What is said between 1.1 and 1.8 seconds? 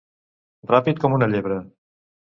una llebre.